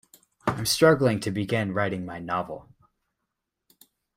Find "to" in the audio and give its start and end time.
1.19-1.29